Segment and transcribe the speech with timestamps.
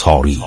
[0.00, 0.40] تاریخ.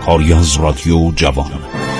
[0.00, 1.91] کاری از رادیو جوان.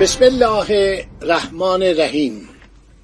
[0.00, 2.48] بسم الله الرحمن الرحیم.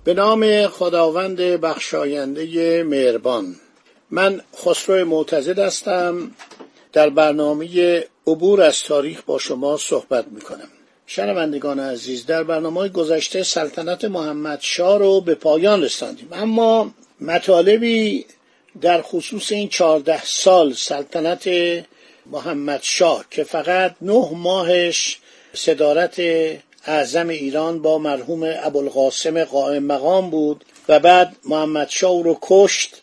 [0.05, 3.57] به نام خداوند بخشاینده مهربان.
[4.11, 6.31] من خسرو معتزد هستم.
[6.93, 10.69] در برنامه عبور از تاریخ با شما صحبت می کنم
[11.07, 16.29] شنوندگان عزیز در برنامه گذشته سلطنت محمد شاه رو به پایان رساندیم.
[16.33, 18.27] اما مطالبی
[18.81, 21.49] در خصوص این چهارده سال سلطنت
[22.27, 25.19] محمد شاه که فقط نه ماهش
[25.55, 26.21] صدارت
[26.87, 33.03] اعظم ایران با مرحوم ابوالقاسم قائم مقام بود و بعد محمد شاه رو کشت.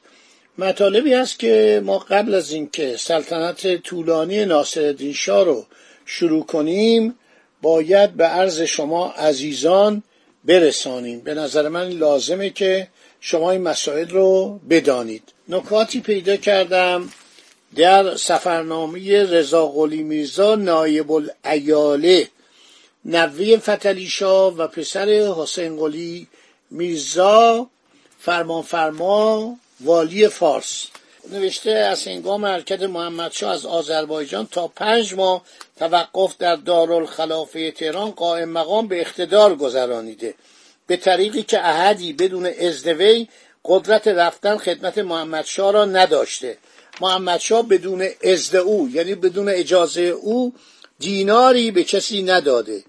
[0.57, 5.65] مطالبی هست که ما قبل از اینکه سلطنت طولانی ناصرالدین شاه رو
[6.05, 7.15] شروع کنیم
[7.61, 10.03] باید به عرض شما عزیزان
[10.45, 11.19] برسانیم.
[11.19, 12.87] به نظر من لازمه که
[13.21, 15.23] شما این مسائل رو بدانید.
[15.49, 17.09] نکاتی پیدا کردم
[17.75, 22.27] در سفرنامه رضا قلی میرزا نایب الایاله
[23.05, 26.27] نوی فتلیشا و پسر حسین قلی
[26.71, 27.69] میرزا
[28.19, 30.87] فرمان فرما والی فارس.
[31.31, 35.41] نوشته از هنگام حرکت محمدشاه از آذربایجان تا پنج ماه
[35.79, 40.33] توقف در دارالخلافه تهران قائم مقام به اقتدار گذرانیده.
[40.87, 43.27] به طریقی که احدی بدون ازدوی
[43.65, 46.57] قدرت رفتن خدمت محمدشاه را نداشته.
[47.01, 50.53] محمدشاه بدون ازد او یعنی بدون اجازه او
[50.99, 52.83] دیناری به کسی نداده.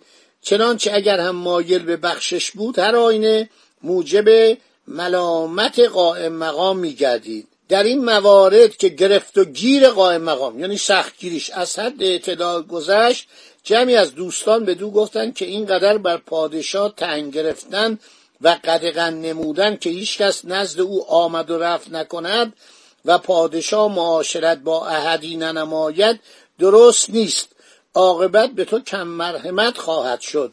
[0.45, 3.51] چنانچه اگر هم مایل به بخشش بود هر آینه
[3.83, 7.49] موجب ملامت قائم مقام میگردید.
[7.69, 13.29] در این موارد که گرفت و گیر قائم مقام یعنی سختگیریش از حد اعتدال گذشت
[13.63, 17.99] جمعی از دوستان به دو گفتند که اینقدر بر پادشاه تنگ گرفتن
[18.41, 22.53] و قدغن نمودن که هیچکس نزد او آمد و رفت نکند
[23.05, 26.21] و پادشاه معاشرت با احدی ننماید
[26.59, 27.49] درست نیست.
[27.95, 30.53] عاقبت به تو کم مرحمت خواهد شد.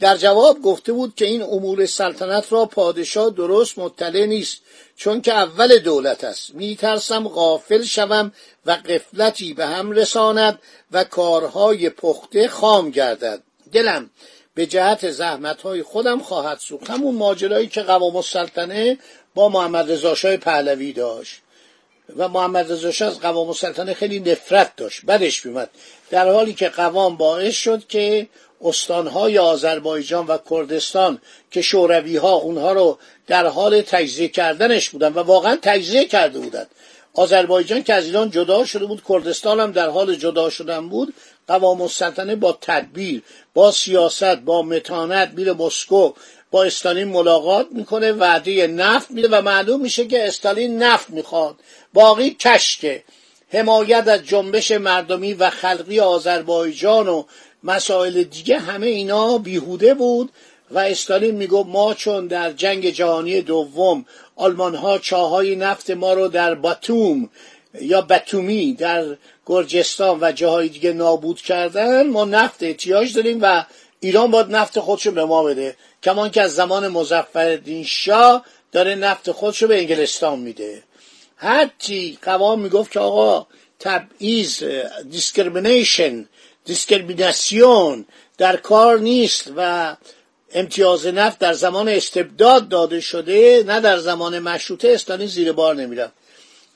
[0.00, 4.62] در جواب گفته بود که این امور سلطنت را پادشاه درست مطلع نیست
[4.96, 6.54] چون که اول دولت است.
[6.54, 8.32] میترسم غافل شوم
[8.66, 10.58] و قفلتی به هم رساند
[10.92, 13.42] و کارهای پخته خام گردد.
[13.72, 14.10] دلم
[14.54, 16.90] به جهت زحمتهای خودم خواهد سوخت.
[16.90, 18.98] همون ماجرایی که قوام السلطنه
[19.34, 21.40] با محمد رضا پهلوی داشت.
[22.16, 25.70] و محمد رضا از قوام السلطنه خیلی نفرت داشت بدش میومد
[26.10, 28.28] در حالی که قوام باعث شد که
[28.60, 31.20] استانهای آذربایجان و کردستان
[31.50, 36.68] که شوروی ها اونها رو در حال تجزیه کردنش بودن و واقعا تجزیه کرده بودند.
[37.14, 41.14] آذربایجان که از ایران جدا شده بود کردستان هم در حال جدا شدن بود
[41.48, 43.22] قوام السلطنه با تدبیر
[43.54, 46.12] با سیاست با متانت میره مسکو
[46.50, 51.56] با استالین ملاقات می‌کنه وعده نفت میده و معلوم میشه که استالین نفت می‌خواد.
[51.94, 53.02] باقی کشکه.
[53.48, 57.24] حمایت از جنبش مردمی و خلقی آذربایجان و
[57.64, 60.30] مسائل دیگه همه اینا بیهوده بود
[60.70, 66.28] و استالین می‌گفت ما چون در جنگ جهانی دوم آلمان ها چاهای نفت ما رو
[66.28, 67.30] در باتوم
[67.80, 69.04] یا بتومی در
[69.46, 73.64] گرجستان و جاهای دیگه نابود کردن ما نفت احتیاج داریم و
[74.00, 75.76] ایران باید نفت خودشو به ما بده.
[76.02, 80.82] کما اینکه از زمان مظفر شاه داره نفت خودشو به انگلستان میده.
[81.36, 83.46] هرچی قوام می‌گفت که آقا
[83.78, 84.64] تبعیض
[85.10, 86.28] discrimination
[86.64, 88.04] discrimination
[88.38, 89.96] در کار نیست و
[90.54, 96.12] امتیاز نفت در زمان استبداد داده شده نه در زمان مشروطه استالین زیر بار نمیرم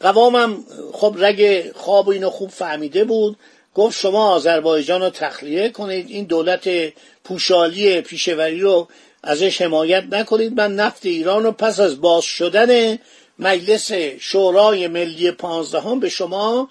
[0.00, 3.36] قوامم خب رگ خواب و اینو خوب فهمیده بود.
[3.74, 6.68] گفت شما آذربایجان رو تخلیه کنید این دولت
[7.24, 8.88] پوشالی پیشوری رو
[9.22, 10.60] ازش حمایت نکنید.
[10.60, 12.98] من نفت ایران رو پس از باز شدن
[13.38, 16.68] مجلس شورای ملی پانزدهم به شما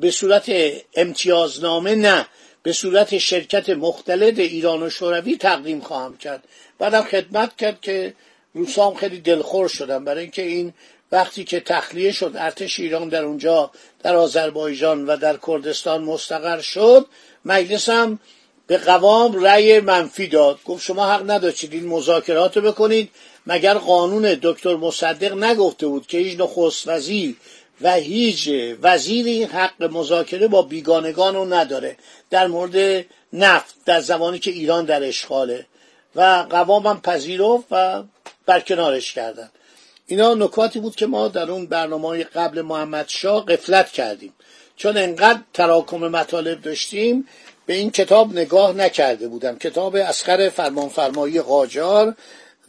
[0.00, 0.52] به صورت
[0.94, 2.26] امتیازنامه نه
[2.62, 6.44] به صورت شرکت مختلط ایران و شوروی تقدیم خواهم کرد.
[6.78, 8.14] بعدم خدمت کرد که
[8.54, 10.74] روسام خیلی دلخور شدن برای اینکه این
[11.12, 13.70] وقتی که تخلیه شد ارتش ایران در اونجا
[14.02, 17.06] در آذربایجان و در کردستان مستقر شد
[17.44, 18.18] مجلس هم
[18.66, 20.58] به قوام رأی منفی داد.
[20.64, 23.10] گفت شما حق نداشتید این مذاکرات رو بکنید
[23.46, 27.36] مگر قانون دکتر مصدق نگفته بود که هیچ نخست وزیر
[27.80, 28.50] و هیچ
[28.82, 31.96] وزیری حق مذاکره با بیگانگان رو نداره
[32.30, 35.66] در مورد نفت در زمانی که ایران در اشغاله.
[36.16, 38.02] و قوامم پذیرفت و
[38.46, 39.50] برکنارش کردن.
[40.06, 44.32] اینا نکاتی بود که ما در اون برنامه قبل محمد شاه قفلت کردیم.
[44.76, 47.28] چون انقدر تراکم مطالب داشتیم
[47.66, 49.58] به این کتاب نگاه نکرده بودم.
[49.58, 52.14] کتاب اسخر فرمانفرمایی قاجار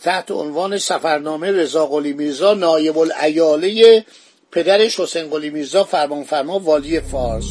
[0.03, 4.05] تحت عنوان سفرنامه رضا قلی میرزا نایب الایاله
[4.51, 7.45] پدرش حسین قلی میرزا فرمانفرما والی فارس.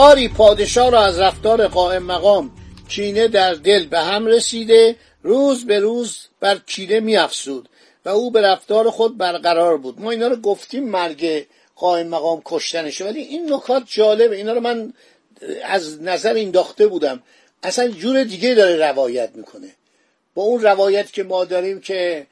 [0.00, 2.50] باری پادشاه را از رفتار قائم مقام
[2.88, 7.68] کینه در دل به هم رسیده روز به روز بر کینه میافزود
[8.04, 10.00] و او به رفتار خود برقرار بود.
[10.00, 14.36] ما اینا رو گفتیم مرگ قائم مقام کشتنشه ولی این نکات جالبه.
[14.36, 14.92] اینا رو من
[15.64, 17.22] از نظر این داخته بودم.
[17.62, 19.68] اصلا جور دیگه داره روایت می‌کنه.
[20.34, 22.26] با اون روایت که ما داریم که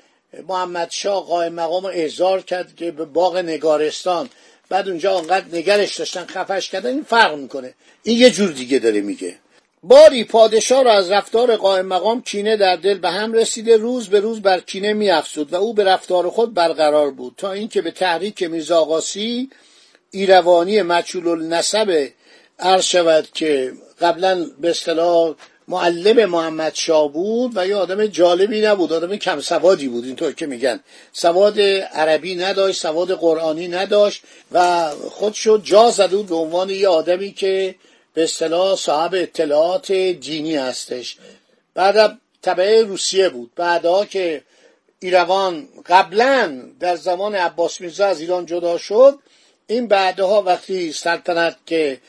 [0.49, 4.29] محمد شاه قائم مقام احضار کرد که به باغ نگارستان
[4.69, 7.75] بعد اونجا آنقدر نگرش داشتن خفش کردن این فرق می‌کنه.
[8.03, 9.37] این یه جور دیگه داره میگه.
[9.83, 14.21] باری پادشاه را از رفتار قائم مقام کینه در دل به هم رسیده روز به
[14.21, 18.43] روز بر کینه میافزود و او به رفتار خود برقرار بود تا اینکه به تحریک
[18.43, 19.51] میرزا آقاسی
[20.11, 22.09] ایروانی مچول النسب
[22.59, 25.35] عرض شود که قبلا به اصطلاح
[25.69, 30.47] معلم محمد شاه بود و یه آدم جالبی نبود آدم کم سوادی بود اینطور که
[30.47, 30.81] میگن.
[31.13, 34.23] سواد عربی نداشت سواد قرآنی نداشت
[34.53, 37.75] و خودشو جا زده بود به عنوان یه آدمی که
[38.15, 41.17] به اصطلاح صاحب اطلاعات دینی هستش.
[41.75, 43.51] بعد طبعه روسیه بود.
[43.57, 44.43] بعدها که
[45.01, 49.19] ایروان قبلا در زمان عباس میرزا از ایران جدا شد
[49.67, 52.01] این بعدها وقتی سلطنت که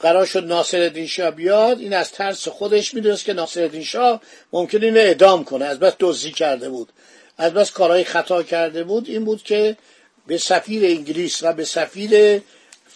[0.00, 4.20] قرار شد ناصر شاه بیاد این از ترس خودش می‌دونست که ناصر شاه
[4.52, 5.64] ممکن اینو اعدام کنه.
[5.64, 6.88] از بس دزدی کرده بود.
[7.38, 9.08] از بس کارهای خطا کرده بود.
[9.08, 9.76] این بود که
[10.26, 12.42] به سفیر انگلیس و به سفیر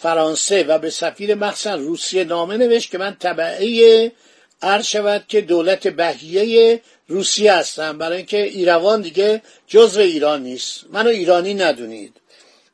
[0.01, 4.13] فرانسه و به سفیر مخصوصا روسیه نامه نوشت که من طبعه
[4.63, 7.99] عرض شود که دولت بهیه روسیه هستم.
[7.99, 10.85] برای اینکه ایروان دیگه جزو ایران نیست.
[10.93, 12.17] منو ایرانی ندونید.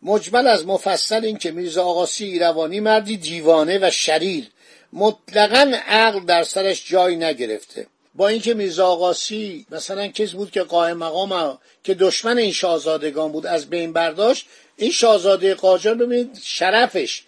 [0.03, 4.47] مجمل از مفصل این که میرزا آقاسی ایروانی مردی دیوانه و شریر
[4.93, 7.87] مطلقا عقل در سرش جای نگرفته.
[8.15, 13.47] با اینکه میرزا آقاسی مثلا کسی بود که قائم مقام که دشمن این شاهزادگان بود
[13.47, 17.23] از بین برداشت این شاهزاده قاجار ببینید شرفش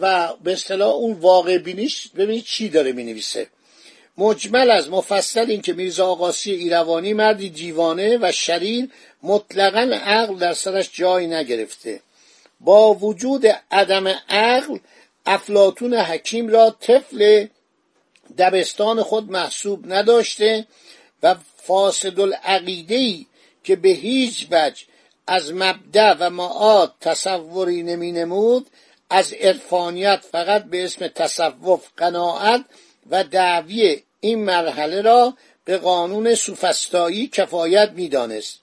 [0.00, 3.46] و به اصطلاح اون واقع بینیش ببینید چی داره می نویسه
[4.18, 8.88] مجمل از مفصل این که میرزا آقاسی ایروانی مردی دیوانه و شریر
[9.22, 12.00] مطلقا عقل در سرش جای نگرفته.
[12.60, 14.78] با وجود عدم عقل
[15.26, 17.46] افلاتون حکیم را طفل
[18.38, 20.66] دبستان خود محسوب نداشته
[21.22, 23.26] و فاسد العقیده
[23.64, 24.84] که به هیچ وجه
[25.26, 28.66] از مبدع و معاد تصوری نمی نمود
[29.10, 32.64] از عرفانیت فقط به اسم تصوف قناعت
[33.10, 38.60] و دعوی این مرحله را به قانون سوفستایی کفایت می‌دانست.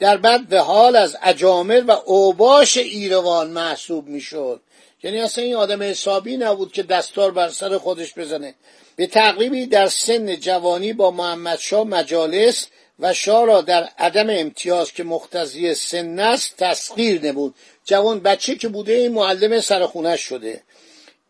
[0.00, 4.60] در بعد به حال از اجامر و اوباش ایروان محسوب می‌شد.
[5.02, 8.54] یعنی اصلا این آدم حسابی نبود که دستار بر سر خودش بزنه.
[8.96, 12.66] به تقریبی در سن جوانی با محمد شاه مجالس
[12.98, 17.54] و شاه را در عدم امتیاز که مختزی سن است تسخیر نمود.
[17.84, 20.62] جوان بچه که بوده این معلم سرخونه شده.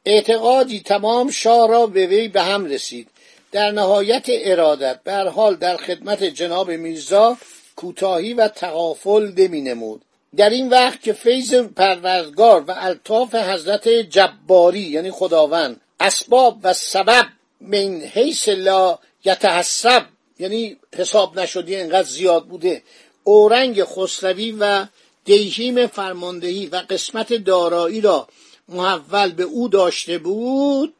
[0.04, 3.08] اعتقادی تمام شاه را به وی به هم رسید.
[3.52, 7.36] در نهایت ارادت حال در خدمت جناب میرزا
[7.80, 10.02] کوتاهی و تغافل نمی نمود
[10.37, 17.26] در این وقت که فیض پروردگار و الطاف حضرت جباری یعنی خداوند اسباب و سبب
[17.60, 20.06] من حیث لا یتحسب
[20.38, 22.82] یعنی حساب نشدی انقدر زیاد بوده
[23.25, 24.87] اورنگ خسروی و
[25.25, 28.28] دیهیم فرماندهی و قسمت دارایی را
[28.68, 30.94] محول به او داشته بود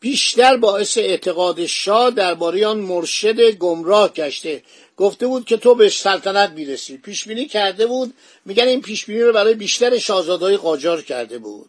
[0.00, 4.62] بیشتر باعث اعتقاد شاه درباره آن مرشد گمراه گشته.
[4.96, 6.98] گفته بود که تو به سلطنت می‌رسی.
[6.98, 11.68] پیش بینی کرده بود میگن این پیش بینی رو برای بیشتر شاهزادهای قاجار کرده بود.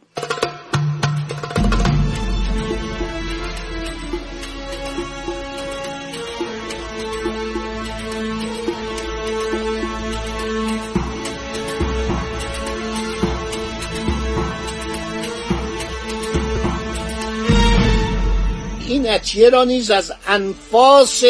[18.88, 21.24] این اتیه را نیز از انفاس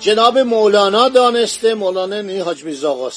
[0.00, 3.10] جناب مولانا دانسته مولانا نی حاج میرزا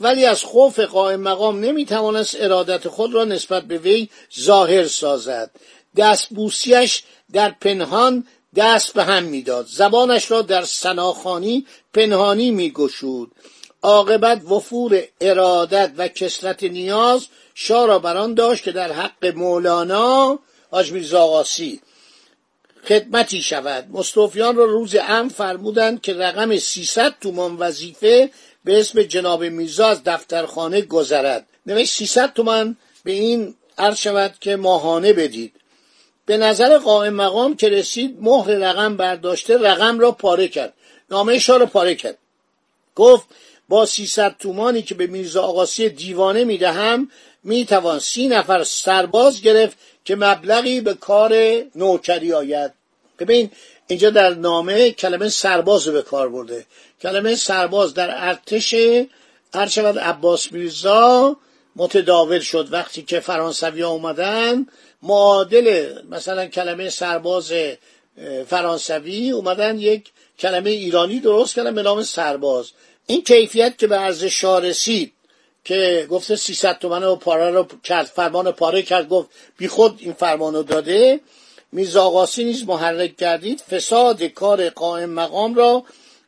[0.00, 4.08] ولی از خوف قائم مقام نمی‌توانست ارادت خود را نسبت به وی
[4.40, 5.50] ظاهر سازد.
[5.96, 9.66] دست بوسیش در پنهان دست به هم می‌داد.
[9.66, 13.30] زبانش را در سناخانی پنهانی میگشود.
[13.82, 20.38] عاقبت وفور ارادت و کسرت نیاز شاه را بران داشت که در حق مولانا
[20.70, 21.44] حاج میرزا
[22.88, 23.86] خدمتی شود.
[23.92, 28.30] مستوفیان را روز ام فرمودند که رقم 300 تومان وظیفه
[28.64, 31.46] به اسم جناب میرزا از دفترخانه گذرد.
[31.66, 35.52] نوشت 300 تومان به این عرض شود که ماهانه بدید.
[36.26, 40.74] به نظر قائم مقام که رسید مهر رقم برداشته رقم را پاره کرد.
[41.10, 42.18] نامه را پاره کرد.
[43.00, 43.26] گفت
[43.68, 47.10] با 300 تومانی که به میرزا آقاسی دیوانه می‌دهم
[47.44, 51.32] می‌توان سی نفر سرباز گرفت که مبلغی به کار
[51.74, 52.72] نوکری آید.
[53.18, 53.50] ببین
[53.86, 56.66] اینجا در نامه کلمه سرباز به کار برده.
[57.02, 58.74] کلمه سرباز در ارتش
[59.68, 61.36] شود عباس میرزا
[61.76, 62.68] متداول شد.
[62.70, 64.66] وقتی که فرانسوی اومدن
[65.02, 67.52] معادل مثلا کلمه سرباز
[68.46, 72.70] فرانسوی اومدن یک کلمه ایرانی درست کردن به نام سرباز.
[73.06, 75.12] این کیفیت که به عرض شاه رسید
[75.64, 80.12] که گفته 300 تومن و پاره رو کرد فرمان پاره کرد گفت بی خود این
[80.12, 81.20] فرمان رو داده.
[81.72, 83.60] میزاقاسی نیز محرک کردید.
[83.60, 85.84] فساد کار قائم مقام را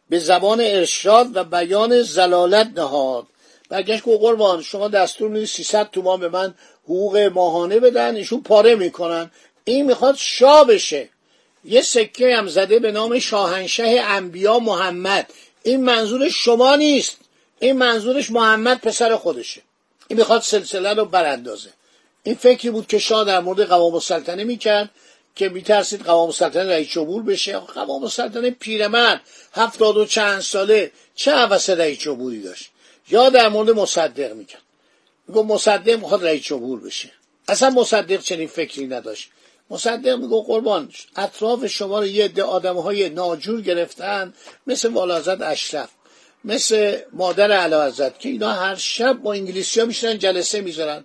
[0.09, 3.27] به زبان ارشاد و بیان زلالت نهاد.
[3.69, 6.55] برگشت که قربان شما دستور می‌دید 300 تومان به من
[6.85, 9.31] حقوق ماهانه بدن ایشون پاره می‌کنن.
[9.65, 11.09] این می‌خواد شاه بشه.
[11.65, 15.33] یه سکه هم زده به نام شاهنشه انبیا محمد.
[15.63, 17.17] این منظور شما نیست.
[17.61, 19.63] این منظورش محمد پسر خودشه.
[20.09, 21.71] این می‌خواد سلسله رو براندازه.
[22.23, 24.91] این فکری بود که شاه در مورد قوام السلطنه می‌کرد
[25.37, 27.59] که میترسید قوام السلطنه رئیس جمهور بشه.
[27.59, 29.21] قوام السلطنه پیرمرد
[29.53, 32.71] هفتاد و چند ساله چه عوض رئیس جمهوری داشت؟
[33.09, 34.63] یا در مورد مصدق می‌کرد.
[35.29, 37.11] میگو مصدق می‌خواد رئیس جمهور بشه.
[37.49, 39.31] اصلا مصدق چنین فکری نداشت.
[39.73, 44.35] مصدق میگو قربان اطراف شما رو یه عده آدم های ناجور گرفتن
[44.67, 45.89] مثل والازد اشرف
[46.45, 51.05] مثل مادر علا که اینا هر شب با انگلیسی ها میشنن جلسه می‌ذارن.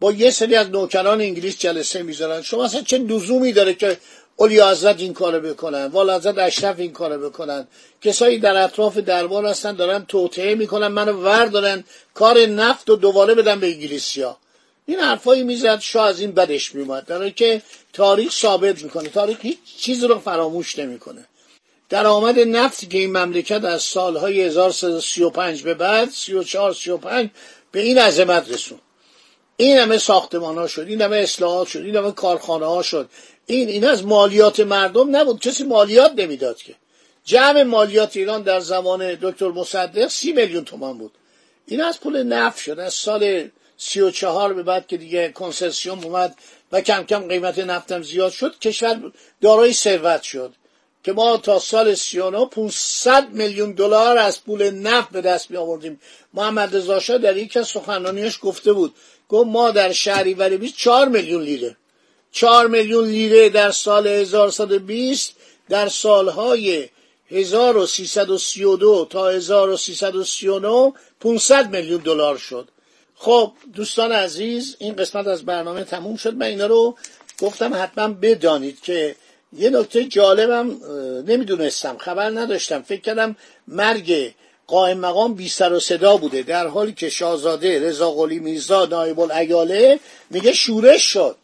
[0.00, 2.42] با یه سری از نوکران انگلیس جلسه می‌ذارن.
[2.42, 3.98] شما اصلا چه لزومی داره که
[4.36, 7.68] اولی حضرت این کارو بکنن والا حضرت اشرف این کارو بکنن؟
[8.02, 13.34] کسایی در اطراف دربار هستن دارن توطعه می‌کنن منو ور دارن کار نفت و دوباره
[13.34, 14.36] بدن به انگلیسیا
[14.86, 17.62] این حرفایی می‌زد شاه از این بدش میومد در که
[17.92, 19.08] تاریخ ثابت می‌کنه.
[19.08, 21.26] تاریخ هیچ چیز رو فراموش نمی‌کنه.
[21.88, 27.30] درآمد نفتی که این مملکت از سالهای 1335 به بعد 34 35
[27.72, 28.78] به این عظمت رسون.
[29.56, 33.08] این همه ساختمان ها شد این همه اصلاحات شد این همه کارخانه ها شد.
[33.46, 35.40] این این از مالیات مردم نبود.
[35.40, 36.74] کسی مالیات نمی‌داد که.
[37.24, 41.12] جمع مالیات ایران در زمان دکتر مصدق سی میلیون تومان بود.
[41.66, 42.78] این از پول نفت شد.
[42.78, 46.36] از سال سی و چهار به بعد که دیگه کنسسیون اومد
[46.72, 50.54] و کم کم قیمت نفتم زیاد شد کشور دارای ثروت شد
[51.04, 56.00] که ما تا سال 39 500 میلیون دلار از پول نفت به دست می آوردیم
[56.34, 58.94] محمد رضا در یکی از سخنرانیاش گفته بود
[59.28, 61.76] گفت ما در شهریور 20 4 میلیون لیره.
[62.32, 65.32] 4 میلیون لیره در سال 1120
[65.68, 66.88] در سالهای
[67.30, 72.68] 1332 تا 1339 500 میلیون دلار شد.
[73.24, 76.34] خب دوستان عزیز این قسمت از برنامه تموم شد.
[76.34, 76.96] من اینا رو
[77.40, 79.16] گفتم حتما بدانید که
[79.52, 80.76] یه نکته جالبم
[81.26, 82.82] نمی‌دونستم خبر نداشتم.
[82.82, 83.36] فکر کردم
[83.68, 84.34] مرگ
[84.66, 86.42] قائم مقام بی سر و صدا بوده.
[86.42, 90.00] در حالی که شاهزاده رضا قلی میرزا نایب الایاله
[90.30, 91.36] میگه شورش شد.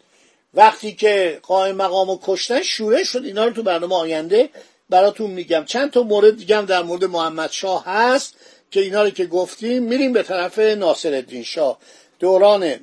[0.54, 3.24] وقتی که قائم مقام رو کشتن شورش شد.
[3.24, 4.50] اینا رو تو برنامه آینده
[4.90, 5.64] براتون میگم.
[5.64, 8.34] چند تا مورد دیگه در مورد محمد شاه هست.
[8.70, 11.78] که اینا رو که گفتیم میریم به طرف ناصر شاه.
[12.18, 12.74] دوران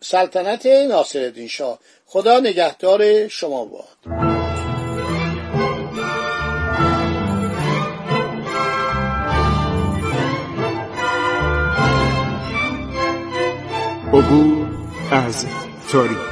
[0.00, 1.78] سلطنت ناصر شاه.
[2.06, 4.22] خدا نگهدار شما باد.
[14.12, 14.66] عبور
[15.10, 15.46] از
[15.92, 16.31] تاریخ.